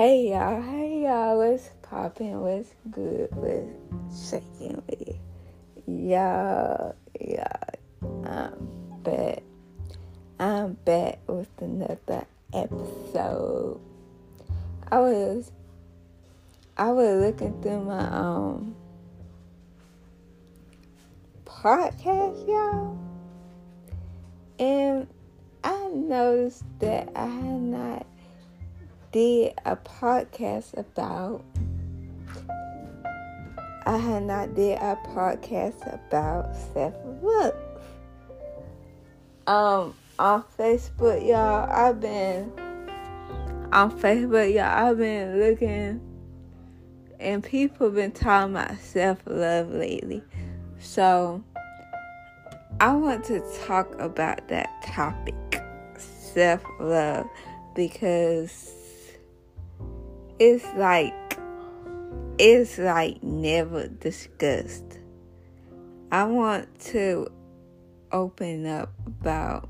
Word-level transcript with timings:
Hey 0.00 0.30
y'all, 0.30 0.62
hey 0.62 1.02
y'all, 1.02 1.36
what's 1.36 1.68
popping? 1.82 2.40
What's 2.40 2.70
good? 2.90 3.28
What's 3.32 4.30
shaking 4.30 4.82
with 4.88 5.18
y'all? 5.86 6.94
Y'all, 7.20 8.24
I'm 8.24 9.02
back. 9.02 9.42
I'm 10.38 10.72
back 10.86 11.18
with 11.26 11.50
another 11.60 12.24
episode. 12.54 13.78
I 14.90 15.00
was, 15.00 15.52
I 16.78 16.92
was 16.92 17.22
looking 17.22 17.60
through 17.60 17.84
my 17.84 18.08
um 18.08 18.74
podcast, 21.44 22.48
y'all, 22.48 22.98
and 24.58 25.06
I 25.62 25.88
noticed 25.88 26.64
that 26.78 27.12
I 27.14 27.26
had 27.26 27.60
not 27.60 28.06
did 29.12 29.54
a 29.64 29.76
podcast 29.76 30.76
about 30.76 31.44
I 33.86 33.96
had 33.96 34.22
not 34.24 34.54
did 34.54 34.78
a 34.78 34.96
podcast 35.08 35.82
about 35.92 36.54
self 36.54 36.94
love. 37.22 37.54
Um 39.46 39.94
on 40.18 40.44
Facebook 40.58 41.26
y'all 41.26 41.68
I've 41.70 42.00
been 42.00 42.52
on 43.72 43.90
Facebook 43.98 44.52
y'all 44.54 44.90
I've 44.90 44.98
been 44.98 45.40
looking 45.40 46.00
and 47.18 47.42
people 47.42 47.90
been 47.90 48.12
talking 48.12 48.54
about 48.54 48.78
self 48.78 49.18
love 49.26 49.70
lately. 49.70 50.22
So 50.78 51.42
I 52.80 52.94
want 52.94 53.24
to 53.24 53.40
talk 53.66 53.94
about 54.00 54.48
that 54.48 54.82
topic, 54.82 55.62
self 55.98 56.62
love, 56.78 57.26
because 57.74 58.79
it's 60.40 60.64
like 60.74 61.14
it's 62.38 62.78
like 62.78 63.22
never 63.22 63.86
discussed. 63.88 64.98
I 66.10 66.24
want 66.24 66.80
to 66.86 67.30
open 68.10 68.66
up 68.66 68.90
about 69.06 69.68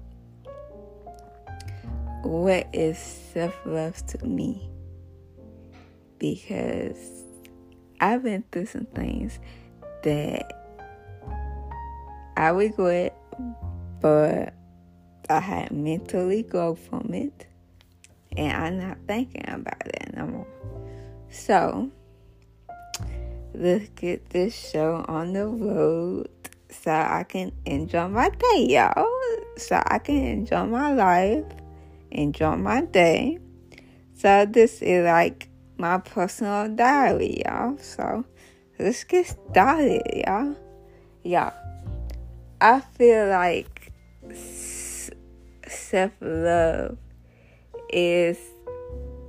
what 2.23 2.69
is 2.73 2.97
self 2.99 3.55
love 3.67 4.07
to 4.07 4.25
me 4.25 4.71
because 6.19 7.25
I've 8.01 8.23
been 8.23 8.45
through 8.53 8.67
some 8.67 8.87
things 8.87 9.41
that 10.05 10.53
I 12.37 12.51
regret, 12.51 13.19
but 14.01 14.55
I 15.29 15.41
had 15.41 15.73
mentally 15.73 16.45
grow 16.45 16.77
from 16.77 17.13
it, 17.13 17.49
and 18.37 18.53
I'm 18.53 18.89
not 18.89 18.99
thinking 19.07 19.45
about 19.49 19.87
it 19.87 20.15
no 20.17 20.27
more. 20.27 20.47
So, 21.31 21.91
let's 23.55 23.89
get 23.91 24.31
this 24.31 24.55
show 24.55 25.05
on 25.09 25.33
the 25.33 25.47
road 25.47 26.29
so 26.71 26.91
I 26.91 27.25
can 27.29 27.53
enjoy 27.67 28.09
my 28.09 28.31
day, 28.31 28.67
y'all. 28.69 29.07
So 29.57 29.83
I 29.85 29.99
can 29.99 30.25
enjoy 30.25 30.65
my 30.67 30.93
life, 30.93 31.45
enjoy 32.11 32.57
my 32.57 32.83
day. 32.83 33.39
So, 34.15 34.47
this 34.47 34.83
is 34.83 35.05
like 35.05 35.49
my 35.79 35.99
personal 35.99 36.69
diary, 36.75 37.43
y'all. 37.45 37.79
So, 37.79 38.25
let's 38.79 39.05
get 39.05 39.27
started, 39.27 40.03
y'all. 40.15 40.57
Y'all, 41.23 41.53
I 42.61 42.81
feel 42.81 43.29
like 43.29 43.93
self 45.67 46.13
love 46.21 46.97
is 47.93 48.39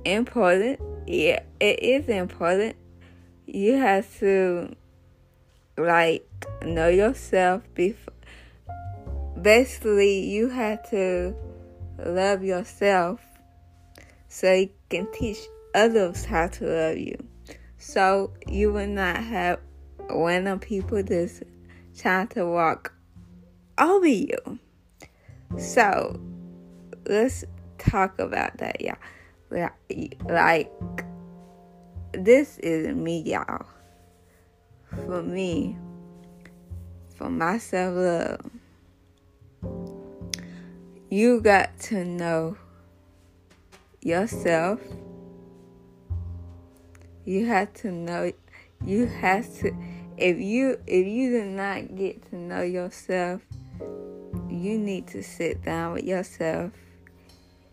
important 0.04 0.80
yeah, 1.06 1.40
it 1.60 1.82
is 1.82 2.08
important. 2.08 2.76
You 3.46 3.76
have 3.78 4.18
to 4.20 4.74
like 5.76 6.26
know 6.64 6.88
yourself 6.88 7.62
before. 7.74 8.14
Basically, 9.40 10.20
you 10.26 10.48
have 10.48 10.88
to 10.90 11.34
love 11.98 12.44
yourself 12.44 13.20
so 14.28 14.52
you 14.52 14.70
can 14.88 15.10
teach 15.12 15.38
others 15.74 16.24
how 16.24 16.46
to 16.46 16.64
love 16.66 16.96
you. 16.96 17.16
So 17.78 18.32
you 18.46 18.72
will 18.72 18.86
not 18.86 19.16
have 19.16 19.58
random 20.08 20.60
people 20.60 21.02
just 21.02 21.42
trying 21.98 22.28
to 22.28 22.46
walk 22.46 22.94
over 23.76 24.06
you. 24.06 24.38
So 25.58 26.20
let's 27.06 27.44
talk 27.90 28.18
about 28.18 28.58
that, 28.58 28.80
y'all 28.80 28.96
like 30.28 30.70
this 32.12 32.58
is 32.58 32.94
me, 32.94 33.20
y'all. 33.22 33.66
For 35.06 35.22
me, 35.22 35.76
for 37.16 37.30
my 37.30 37.58
self 37.58 37.94
love, 37.96 38.50
you 41.10 41.40
got 41.40 41.78
to 41.80 42.04
know 42.04 42.56
yourself. 44.02 44.80
You 47.24 47.46
have 47.46 47.72
to 47.74 47.90
know. 47.90 48.32
You 48.84 49.06
have 49.06 49.46
to. 49.60 49.72
If 50.18 50.38
you 50.38 50.78
if 50.86 51.06
you 51.06 51.30
do 51.30 51.44
not 51.46 51.96
get 51.96 52.28
to 52.30 52.36
know 52.36 52.62
yourself, 52.62 53.40
you 54.50 54.78
need 54.78 55.06
to 55.08 55.22
sit 55.22 55.62
down 55.62 55.94
with 55.94 56.04
yourself 56.04 56.72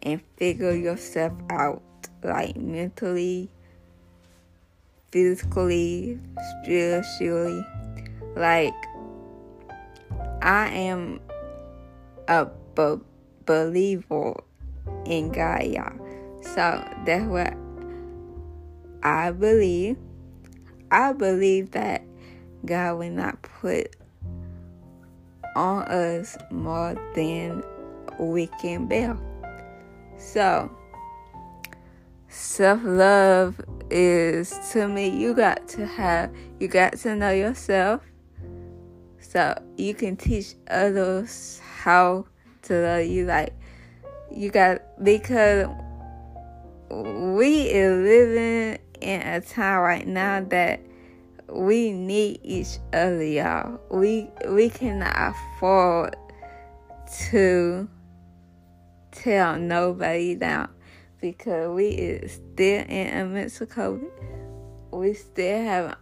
and 0.03 0.21
figure 0.37 0.73
yourself 0.73 1.33
out 1.49 1.81
like 2.23 2.55
mentally, 2.55 3.49
physically, 5.11 6.19
spiritually. 6.63 7.65
Like, 8.35 8.73
I 10.41 10.69
am 10.69 11.19
a 12.27 12.47
b- 12.75 13.03
believer 13.45 14.33
in 15.05 15.31
God, 15.31 15.63
y'all. 15.65 15.93
So 16.41 16.87
that's 17.05 17.25
what 17.25 17.53
I 19.03 19.31
believe. 19.31 19.97
I 20.91 21.13
believe 21.13 21.71
that 21.71 22.03
God 22.65 22.99
will 22.99 23.11
not 23.11 23.41
put 23.41 23.95
on 25.55 25.83
us 25.83 26.37
more 26.51 26.95
than 27.15 27.63
we 28.19 28.47
can 28.61 28.87
bear. 28.87 29.17
So, 30.19 30.69
self 32.27 32.81
love 32.83 33.59
is 33.89 34.53
to 34.73 34.87
me, 34.87 35.09
you 35.09 35.33
got 35.33 35.67
to 35.69 35.85
have, 35.85 36.35
you 36.59 36.67
got 36.67 36.93
to 36.99 37.15
know 37.15 37.31
yourself 37.31 38.03
so 39.19 39.59
you 39.77 39.93
can 39.93 40.17
teach 40.17 40.55
others 40.69 41.61
how 41.81 42.25
to 42.63 42.73
love 42.81 43.05
you. 43.05 43.25
Like, 43.25 43.53
you 44.29 44.51
got, 44.51 44.81
because 45.03 45.67
we 46.89 47.69
is 47.69 48.03
living 48.03 48.79
in 49.01 49.21
a 49.21 49.41
time 49.41 49.79
right 49.79 50.07
now 50.07 50.41
that 50.49 50.81
we 51.47 51.91
need 51.93 52.41
each 52.43 52.77
other, 52.93 53.23
y'all. 53.23 53.79
We 53.89 54.29
we 54.47 54.69
cannot 54.69 55.15
afford 55.15 56.15
to 57.29 57.89
tell 59.21 59.57
nobody 59.57 60.35
down 60.35 60.69
because 61.21 61.69
we 61.75 61.89
is 61.89 62.33
still 62.33 62.85
in 62.87 63.35
a 63.35 63.41
of 63.45 63.51
COVID. 63.51 64.09
We 64.91 65.13
still 65.13 65.61
have 65.63 65.97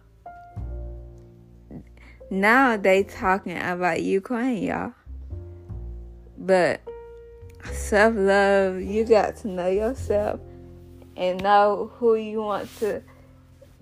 now 2.30 2.76
they 2.76 3.04
talking 3.04 3.56
about 3.56 4.02
Ukraine, 4.02 4.62
y'all. 4.62 4.92
But 6.36 6.80
self 7.72 8.14
love, 8.16 8.80
you 8.80 9.04
got 9.04 9.36
to 9.38 9.48
know 9.48 9.68
yourself 9.68 10.40
and 11.16 11.42
know 11.42 11.90
who 11.94 12.16
you 12.16 12.42
want 12.42 12.68
to 12.78 13.02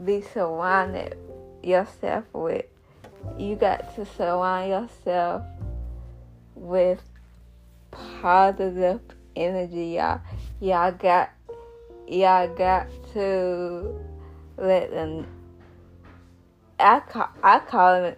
be 0.04 0.22
surrounded 0.22 1.18
yourself 1.62 2.24
with. 2.32 2.66
You 3.36 3.56
got 3.56 3.94
to 3.96 4.06
surround 4.06 4.70
yourself 4.70 5.42
with 6.54 7.02
positive 7.90 9.00
energy, 9.36 9.96
y'all. 9.96 10.20
Y'all 10.60 10.92
got 10.92 11.30
y'all 12.08 12.54
got 12.54 12.88
to 13.12 14.00
let 14.56 14.90
them. 14.90 15.26
I 16.80 17.00
call 17.00 17.28
I 17.42 17.58
call 17.60 18.02
them 18.02 18.16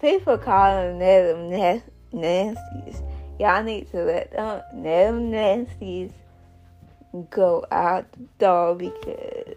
people 0.00 0.38
call 0.38 0.74
them 0.74 0.98
them 0.98 1.50
nasties. 2.12 3.02
Y'all 3.38 3.62
need 3.62 3.90
to 3.90 4.04
let 4.04 4.32
them 4.32 4.62
them 4.82 5.30
nasties 5.30 6.12
go 7.30 7.64
out 7.72 8.10
the 8.12 8.28
door 8.38 8.74
because 8.74 9.56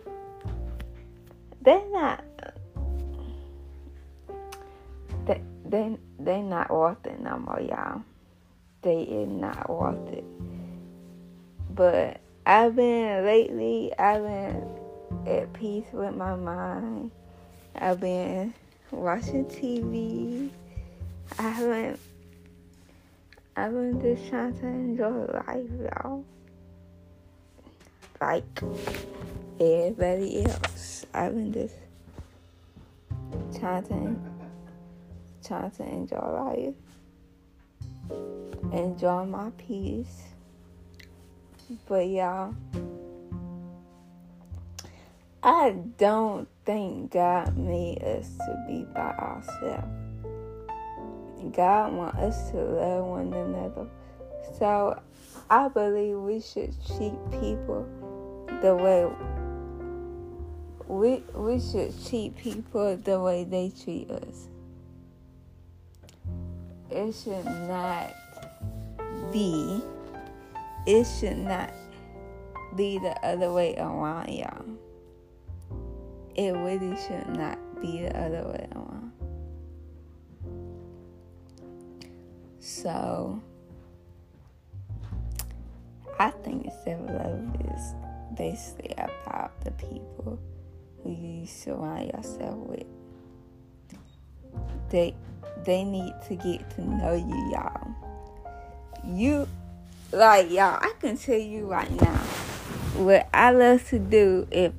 they're 1.61 1.89
not 1.91 2.23
they 5.25 5.41
they 5.65 5.97
they 6.19 6.41
not 6.41 6.69
worth 6.71 7.05
it 7.05 7.19
no 7.21 7.37
more, 7.37 7.61
y'all. 7.61 8.01
They 8.81 9.03
is 9.03 9.29
not 9.29 9.69
worth 9.69 10.09
it. 10.09 10.25
But 11.75 12.19
I've 12.45 12.75
been 12.75 13.25
lately. 13.25 13.91
I've 13.97 14.23
been 14.23 14.69
at 15.25 15.51
peace 15.53 15.87
with 15.91 16.15
my 16.15 16.35
mind. 16.35 17.11
I've 17.75 17.99
been 17.99 18.53
watching 18.91 19.45
TV. 19.45 20.51
I 21.39 21.49
haven't. 21.49 21.99
I've 23.55 23.71
been 23.71 24.01
just 24.01 24.29
trying 24.29 24.59
to 24.59 24.65
enjoy 24.65 25.25
life, 25.47 25.69
y'all. 25.81 26.25
Like 28.21 28.43
everybody 29.59 30.45
else. 30.45 31.05
I've 31.13 31.33
been 31.33 31.53
just 31.53 31.75
trying 33.59 33.83
to 33.83 34.15
trying 35.47 35.71
to 35.71 35.83
enjoy 35.83 36.73
life. 38.09 38.13
Enjoy 38.71 39.25
my 39.25 39.49
peace. 39.57 40.32
But 41.87 42.07
y'all, 42.07 42.55
I 45.41 45.71
don't 45.97 46.47
think 46.65 47.11
God 47.11 47.57
made 47.57 48.01
us 48.03 48.29
to 48.37 48.65
be 48.67 48.85
by 48.93 49.11
ourselves. 49.11 49.87
God 51.53 51.93
wants 51.93 52.17
us 52.17 52.51
to 52.51 52.57
love 52.57 53.05
one 53.05 53.33
another. 53.33 53.87
So 54.57 55.01
I 55.49 55.67
believe 55.67 56.17
we 56.17 56.39
should 56.39 56.73
treat 56.85 57.17
people 57.31 57.87
the 58.61 58.75
way 58.75 59.05
we 60.87 61.23
we 61.33 61.59
should 61.59 61.93
treat 62.05 62.35
people 62.37 62.95
the 62.97 63.19
way 63.19 63.43
they 63.43 63.71
treat 63.83 64.09
us. 64.09 64.47
It 66.89 67.13
should 67.13 67.45
not 67.45 68.13
be 69.31 69.81
it 70.85 71.05
should 71.05 71.37
not 71.37 71.73
be 72.75 72.97
the 72.97 73.15
other 73.25 73.51
way 73.51 73.75
around, 73.77 74.29
y'all. 74.29 74.65
It 76.35 76.51
really 76.51 76.95
should 77.07 77.27
not 77.37 77.59
be 77.81 78.01
the 78.01 78.17
other 78.17 78.43
way 78.47 78.67
around. 78.75 79.11
So, 82.59 83.41
I 86.19 86.31
think 86.31 86.71
self 86.83 87.01
love 87.09 87.55
is 87.75 87.93
basically 88.35 88.93
about 88.97 89.59
the 89.63 89.71
people 89.71 90.39
who 91.03 91.11
you 91.11 91.45
surround 91.45 92.11
yourself 92.11 92.57
with. 92.57 92.85
They 94.89 95.15
they 95.65 95.83
need 95.83 96.13
to 96.27 96.35
get 96.35 96.69
to 96.71 96.81
know 96.81 97.13
you, 97.13 97.51
y'all. 97.51 97.91
You 99.05 99.47
like 100.13 100.51
y'all, 100.51 100.77
I 100.79 100.93
can 100.99 101.17
tell 101.17 101.37
you 101.37 101.65
right 101.65 101.89
now 101.99 102.17
what 102.95 103.27
I 103.33 103.51
love 103.51 103.87
to 103.89 103.97
do 103.97 104.47
if 104.51 104.71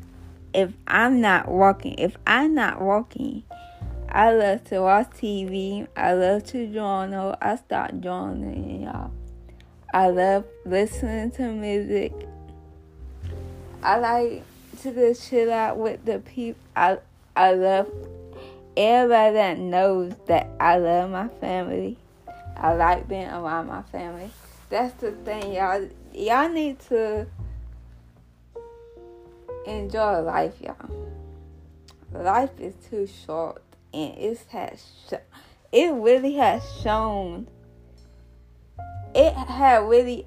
if 0.53 0.73
I'm 0.87 1.21
not 1.21 1.49
walking. 1.49 1.97
If 1.99 2.17
I'm 2.25 2.55
not 2.55 2.81
walking, 2.81 3.43
I 4.09 4.33
love 4.33 4.63
to 4.65 4.83
watch 4.83 5.11
TV. 5.11 5.89
I 5.97 6.13
love 6.15 6.45
to 6.47 6.73
journal. 6.73 7.37
I 7.43 7.57
start 7.57 8.01
journaling, 8.01 8.85
y'all. 8.85 9.11
I 9.93 10.09
love 10.11 10.45
listening 10.65 11.33
to 11.33 11.51
music. 11.51 12.13
I 13.83 13.99
like 13.99 14.45
to 14.83 14.93
just 14.93 15.29
chill 15.29 15.53
out 15.53 15.77
with 15.77 16.05
the 16.05 16.21
people. 16.21 16.61
I 16.77 16.99
I 17.35 17.55
love 17.55 17.91
everybody 18.77 19.35
that 19.35 19.59
knows 19.59 20.13
that 20.27 20.49
I 20.61 20.77
love 20.79 21.11
my 21.11 21.27
family. 21.41 21.99
I 22.57 22.75
like 22.75 23.09
being 23.09 23.27
around 23.27 23.67
my 23.67 23.83
family 23.83 24.31
that's 24.75 25.01
the 25.01 25.13
thing, 25.13 25.53
y'all. 25.53 25.89
Y'all 26.13 26.49
need 26.49 26.81
to 26.81 27.29
enjoy 29.67 30.21
life, 30.23 30.55
y'all. 30.61 31.15
Life 32.11 32.59
is 32.59 32.75
too 32.91 33.07
short, 33.07 33.63
and 33.93 34.19
it 34.19 34.45
has 34.51 34.85
sh- 35.09 35.39
it 35.71 35.93
really 35.93 36.35
has 36.35 36.61
shown. 36.83 37.47
It 39.15 39.33
had 39.33 39.89
really 39.89 40.27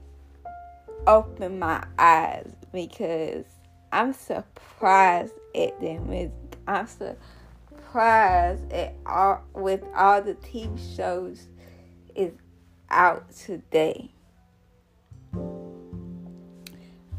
opened 1.05 1.59
my 1.59 1.83
eyes 1.99 2.49
because 2.71 3.43
I'm 3.91 4.13
surprised 4.13 5.33
at 5.55 5.77
them. 5.81 6.31
I'm 6.69 6.87
surprised 6.87 8.71
at 8.71 8.95
all 9.05 9.43
with 9.53 9.83
all 9.93 10.21
the 10.21 10.35
TV 10.35 10.79
shows 10.95 11.47
is 12.15 12.31
out 12.89 13.29
today. 13.35 14.11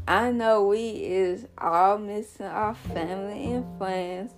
I 0.09 0.31
know 0.31 0.63
we 0.63 0.89
is 0.89 1.45
all 1.55 1.99
missing 1.99 2.47
our 2.47 2.73
family 2.73 3.53
and 3.53 3.77
friends, 3.77 4.31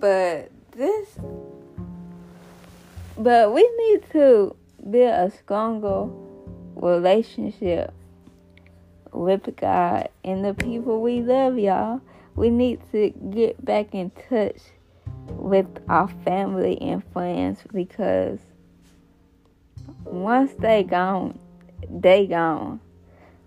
but 0.00 0.50
this, 0.72 1.16
but 3.16 3.54
we 3.54 3.62
need 3.78 4.10
to 4.10 4.56
build 4.90 5.14
a 5.14 5.30
stronger 5.30 6.08
relationship 6.74 7.94
with 9.12 9.54
God 9.54 10.08
and 10.24 10.44
the 10.44 10.52
people 10.52 11.00
we 11.00 11.20
love, 11.20 11.56
y'all. 11.56 12.00
We 12.34 12.50
need 12.50 12.80
to 12.90 13.10
get 13.30 13.64
back 13.64 13.94
in 13.94 14.10
touch 14.28 14.62
with 15.28 15.68
our 15.88 16.08
family 16.24 16.76
and 16.82 17.04
friends 17.12 17.60
because 17.72 18.40
once 20.02 20.54
they 20.58 20.82
gone, 20.82 21.38
they 21.88 22.26
gone. 22.26 22.80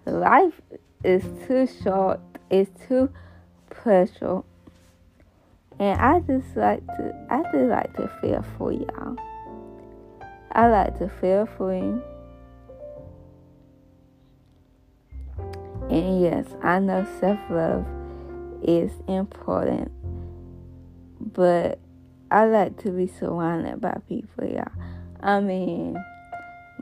Life 0.05 0.61
is 1.03 1.23
too 1.47 1.67
short, 1.83 2.19
it's 2.49 2.69
too 2.87 3.09
precious. 3.69 4.43
And 5.79 5.99
I 5.99 6.19
just 6.19 6.55
like 6.55 6.85
to 6.85 7.27
I 7.29 7.41
just 7.51 7.69
like 7.69 7.93
to 7.95 8.07
feel 8.21 8.45
for 8.57 8.71
y'all. 8.71 9.15
I 10.51 10.67
like 10.67 10.97
to 10.99 11.09
feel 11.09 11.47
free. 11.57 11.95
And 15.89 16.21
yes, 16.21 16.45
I 16.61 16.79
know 16.79 17.07
self 17.19 17.39
love 17.49 17.85
is 18.61 18.91
important. 19.07 19.91
But 21.19 21.79
I 22.29 22.45
like 22.45 22.77
to 22.83 22.91
be 22.91 23.07
surrounded 23.07 23.79
by 23.79 23.97
people, 24.07 24.47
y'all. 24.47 24.71
I 25.21 25.39
mean, 25.39 25.95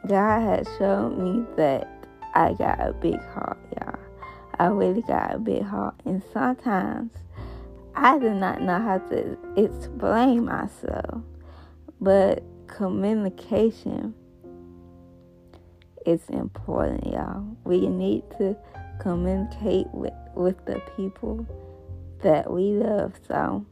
God 0.07 0.41
has 0.41 0.67
shown 0.77 1.23
me 1.23 1.45
that 1.57 2.00
I 2.33 2.53
got 2.53 2.79
a 2.79 2.93
big 2.93 3.19
heart, 3.33 3.59
y'all. 3.79 3.99
I 4.59 4.67
really 4.67 5.01
got 5.01 5.35
a 5.35 5.39
big 5.39 5.63
heart. 5.63 5.95
And 6.05 6.21
sometimes 6.31 7.11
I 7.95 8.19
do 8.19 8.33
not 8.33 8.61
know 8.61 8.79
how 8.79 8.99
to 8.99 9.37
explain 9.57 10.45
myself. 10.45 11.21
But 11.99 12.43
communication 12.67 14.13
is 16.05 16.21
important, 16.29 17.05
y'all. 17.07 17.45
We 17.63 17.87
need 17.87 18.23
to 18.37 18.55
communicate 18.99 19.87
with, 19.91 20.13
with 20.35 20.63
the 20.65 20.81
people 20.95 21.45
that 22.21 22.49
we 22.51 22.71
love. 22.71 23.13
So 23.27 23.65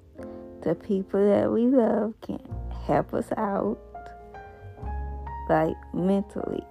the 0.64 0.76
people 0.76 1.26
that 1.28 1.52
we 1.52 1.68
love 1.68 2.14
can 2.22 2.40
help 2.86 3.14
us 3.14 3.32
out, 3.38 3.78
like 5.50 5.78
mentally 5.94 6.64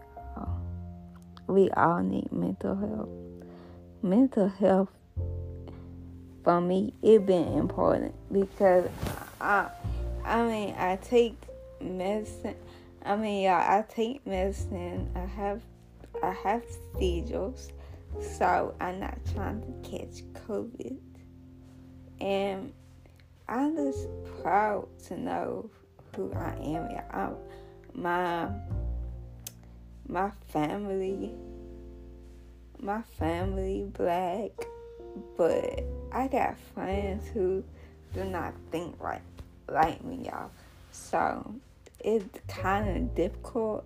we 1.48 1.70
all 1.70 2.02
need 2.02 2.30
mental 2.30 2.76
health. 2.76 3.08
Mental 4.02 4.48
health 4.48 4.90
for 6.44 6.60
me 6.60 6.94
it 7.02 7.26
been 7.26 7.48
important 7.54 8.14
because 8.32 8.88
I 9.40 9.68
I 10.24 10.46
mean 10.46 10.74
I 10.78 10.96
take 10.96 11.36
medicine 11.80 12.54
I 13.04 13.16
mean 13.16 13.42
yeah 13.42 13.58
I 13.58 13.92
take 13.92 14.24
medicine 14.24 15.10
I 15.16 15.26
have 15.26 15.60
I 16.22 16.32
have 16.44 16.62
seizures 16.96 17.72
so 18.20 18.74
I'm 18.80 19.00
not 19.00 19.18
trying 19.34 19.60
to 19.60 19.90
catch 19.90 20.22
COVID 20.46 20.96
and 22.20 22.72
I'm 23.48 23.76
just 23.76 24.08
proud 24.42 24.86
to 25.06 25.18
know 25.18 25.70
who 26.14 26.32
I 26.34 26.54
am. 26.62 26.88
I'm, 27.10 27.36
my 27.94 28.48
my 30.08 30.30
family, 30.48 31.34
my 32.80 33.02
family 33.18 33.86
black, 33.92 34.50
but 35.36 35.84
I 36.12 36.28
got 36.28 36.56
friends 36.74 37.28
who 37.28 37.62
do 38.14 38.24
not 38.24 38.54
think 38.70 39.00
like 39.00 39.22
like 39.68 40.02
me, 40.02 40.24
y'all. 40.24 40.50
So 40.92 41.54
it's 42.00 42.24
kind 42.48 42.96
of 42.96 43.14
difficult, 43.14 43.84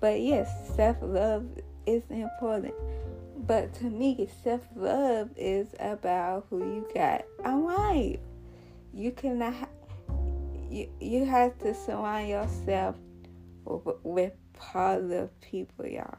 but 0.00 0.20
yes, 0.20 0.48
self 0.76 0.96
love 1.02 1.44
is 1.86 2.02
important. 2.10 2.74
But 3.46 3.74
to 3.74 3.84
me, 3.86 4.28
self 4.44 4.62
love 4.76 5.30
is 5.36 5.68
about 5.80 6.46
who 6.50 6.58
you 6.58 6.88
got 6.94 7.24
around 7.44 8.18
you. 8.94 9.10
cannot. 9.12 9.68
You 10.70 10.88
you 11.00 11.24
have 11.24 11.58
to 11.60 11.74
surround 11.74 12.28
yourself 12.28 12.96
with, 14.04 14.32
positive 14.54 15.30
people, 15.40 15.86
y'all. 15.86 16.18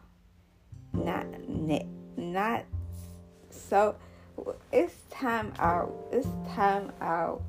Not 0.93 1.25
not 2.17 2.63
so. 3.49 3.95
It's 4.71 4.95
time 5.09 5.53
out. 5.59 5.93
It's 6.11 6.27
time 6.53 6.91
out. 7.01 7.41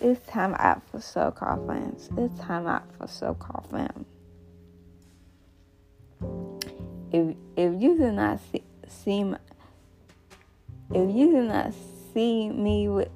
It's 0.00 0.26
time 0.28 0.54
out 0.58 0.82
for 0.90 1.00
so-called 1.00 1.68
fans. 1.68 2.08
It's 2.18 2.38
time 2.40 2.66
out 2.66 2.82
for 2.98 3.06
so-called 3.06 3.68
fans. 3.70 4.06
If 7.12 7.36
if 7.56 7.80
you 7.80 7.96
do 7.96 8.10
not 8.10 8.40
see, 8.50 8.64
see 8.88 9.24
my, 9.24 9.38
if 10.90 11.14
you 11.14 11.30
do 11.30 11.42
not 11.44 11.72
see 12.12 12.50
me 12.50 12.88
with 12.88 13.08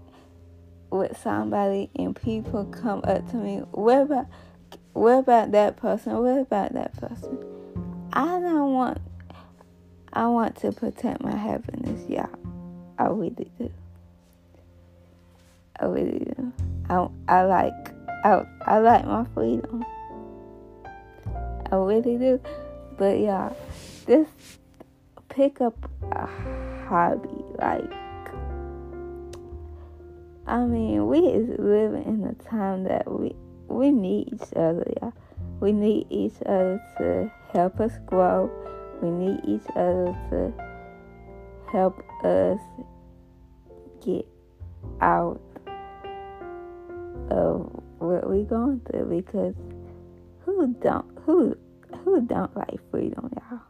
with 0.91 1.19
somebody 1.19 1.91
and 1.97 2.15
people 2.15 2.65
come 2.67 3.01
up 3.05 3.29
to 3.31 3.37
me, 3.37 3.63
about 4.03 4.27
what 4.99 5.19
about 5.19 5.53
that 5.53 5.77
person? 5.77 6.19
What 6.19 6.41
about 6.41 6.75
that 6.75 6.97
person? 6.97 7.39
I 8.13 8.41
don't 8.41 8.73
want 8.73 8.99
I 10.13 10.27
want 10.29 10.57
to 10.57 10.73
protect 10.73 11.23
my 11.23 11.37
happiness, 11.37 12.09
y'all. 12.09 12.29
I 12.99 13.05
really 13.05 13.51
do. 13.59 13.71
I 15.79 15.85
really 15.85 16.25
do. 16.25 16.53
I, 16.89 17.09
I 17.29 17.45
like 17.45 17.95
I, 18.25 18.45
I 18.67 18.79
like 18.79 19.07
my 19.07 19.25
freedom. 19.35 19.85
I 21.71 21.77
really 21.77 22.17
do. 22.17 22.41
But 22.97 23.21
y'all, 23.21 23.57
just 24.07 24.31
pick 25.29 25.61
up 25.61 25.77
a 26.11 26.27
hobby. 26.89 27.29
Like 27.59 27.93
I 30.49 30.65
mean, 30.65 31.07
we 31.07 31.19
is 31.19 31.59
living 31.59 32.05
in 32.05 32.25
a 32.25 32.35
time 32.51 32.85
that 32.85 33.09
we 33.09 33.37
we 33.69 33.91
need 33.91 34.33
each 34.33 34.53
other, 34.57 34.85
y'all. 35.01 35.13
We 35.61 35.73
need 35.73 36.07
each 36.11 36.41
other 36.47 36.81
to 36.99 37.31
help 37.53 37.81
us 37.81 37.93
grow. 38.07 38.51
We 39.03 39.11
need 39.11 39.41
each 39.45 39.67
other 39.77 40.15
to 40.31 40.53
help 41.71 42.03
us 42.25 42.61
get 44.05 44.27
out 45.01 45.41
of 47.31 47.71
what 47.99 48.29
we're 48.29 48.45
going 48.45 48.81
through 48.91 49.23
because 49.23 49.55
who 50.45 50.75
don't 50.81 51.07
who 51.25 51.57
who 52.05 52.21
don't 52.23 52.57
like 52.57 52.79
freedom, 52.91 53.31
y'all? 53.37 53.61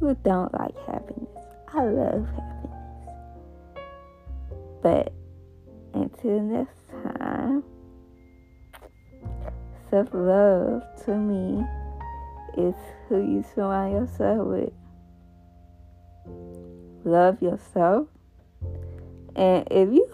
Who 0.00 0.14
don't 0.22 0.52
like 0.54 0.76
happiness? 0.86 1.28
I 1.72 1.84
love 1.84 2.26
happiness. 2.26 2.54
But 4.82 5.12
until 5.94 6.40
next 6.40 6.76
time, 6.90 7.64
self 9.94 10.08
love 10.12 10.82
to 11.04 11.14
me 11.14 11.64
is 12.58 12.74
who 13.08 13.18
you 13.18 13.44
surround 13.54 13.92
yourself 13.92 14.44
with. 14.48 14.72
Love 17.04 17.40
yourself. 17.40 18.08
And 19.36 19.68
if 19.70 19.92
you 19.92 20.10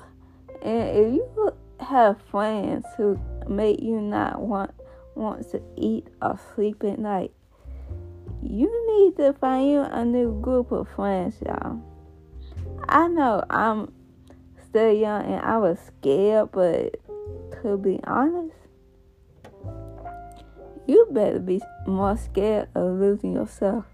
and 0.60 0.88
if 0.90 1.14
you 1.14 1.54
have 1.80 2.20
friends 2.30 2.84
who 2.98 3.18
make 3.48 3.80
you 3.80 4.02
not 4.02 4.42
want 4.42 4.70
want 5.14 5.50
to 5.52 5.62
eat 5.78 6.08
or 6.20 6.38
sleep 6.54 6.84
at 6.84 6.98
night, 6.98 7.32
you 8.42 8.68
need 8.92 9.16
to 9.16 9.32
find 9.32 9.70
you 9.70 9.80
a 9.80 10.04
new 10.04 10.38
group 10.42 10.72
of 10.72 10.90
friends, 10.90 11.36
y'all. 11.46 11.80
I 12.86 13.08
know 13.08 13.42
I'm 13.48 13.90
still 14.62 14.92
young 14.92 15.24
and 15.24 15.40
I 15.40 15.56
was 15.56 15.78
scared, 15.78 16.50
but 16.52 16.96
to 17.62 17.78
be 17.78 17.98
honest, 18.04 18.49
you 20.90 21.06
better 21.12 21.38
be 21.38 21.60
more 21.86 22.16
scared 22.16 22.68
of 22.74 22.98
losing 22.98 23.34
yourself. 23.34 23.84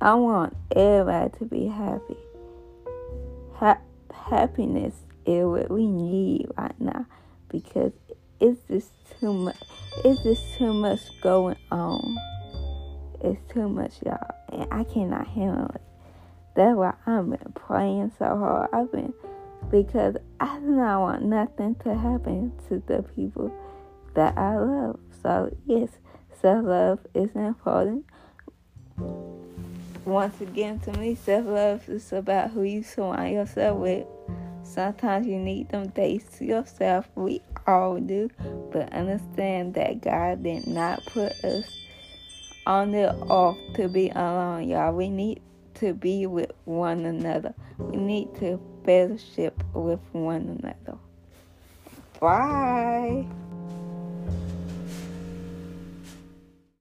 I 0.00 0.14
want 0.14 0.56
everybody 0.74 1.36
to 1.38 1.44
be 1.46 1.66
happy. 1.66 2.16
Ha- 3.54 3.80
happiness 4.12 4.94
is 5.26 5.46
what 5.46 5.68
we 5.68 5.88
need 5.88 6.46
right 6.56 6.78
now 6.80 7.06
because 7.48 7.92
it's 8.38 8.60
just 8.68 8.92
too 9.18 9.32
much. 9.32 9.56
It's 10.04 10.22
just 10.22 10.42
too 10.58 10.72
much 10.72 11.00
going 11.22 11.56
on. 11.72 12.16
It's 13.20 13.40
too 13.52 13.68
much, 13.68 13.94
y'all, 14.04 14.30
and 14.52 14.68
I 14.70 14.84
cannot 14.84 15.26
handle 15.26 15.70
it. 15.74 15.82
That's 16.54 16.76
why 16.76 16.94
I've 17.04 17.28
been 17.28 17.52
praying 17.54 18.12
so 18.16 18.26
hard. 18.26 18.70
I've 18.72 18.92
been 18.92 19.12
because 19.72 20.16
I 20.38 20.60
do 20.60 20.66
not 20.66 21.00
want 21.00 21.24
nothing 21.24 21.74
to 21.82 21.94
happen 21.96 22.52
to 22.68 22.80
the 22.86 23.02
people 23.02 23.52
that 24.14 24.36
I 24.36 24.56
love. 24.58 24.98
So, 25.22 25.54
yes, 25.66 25.90
self 26.40 26.64
love 26.64 27.00
is 27.14 27.30
important. 27.34 28.04
Once 30.04 30.40
again, 30.40 30.78
to 30.80 30.92
me, 30.98 31.14
self 31.14 31.46
love 31.46 31.88
is 31.88 32.12
about 32.12 32.50
who 32.50 32.62
you 32.62 32.82
surround 32.82 33.32
yourself 33.32 33.78
with. 33.78 34.06
Sometimes 34.62 35.26
you 35.26 35.38
need 35.38 35.68
them 35.68 35.88
days 35.88 36.24
to 36.38 36.44
yourself. 36.44 37.08
We 37.14 37.42
all 37.66 37.98
do. 37.98 38.30
But 38.72 38.92
understand 38.92 39.74
that 39.74 40.00
God 40.00 40.42
did 40.42 40.66
not 40.66 41.04
put 41.06 41.32
us 41.44 41.64
on 42.66 42.92
the 42.92 43.14
earth 43.30 43.58
to 43.76 43.88
be 43.88 44.10
alone, 44.10 44.68
y'all. 44.68 44.92
We 44.92 45.10
need 45.10 45.40
to 45.74 45.92
be 45.92 46.26
with 46.26 46.50
one 46.64 47.04
another. 47.04 47.54
We 47.78 47.96
need 47.96 48.34
to 48.36 48.60
fellowship 48.84 49.62
with 49.74 50.00
one 50.12 50.60
another. 50.62 50.98
Bye. 52.20 53.26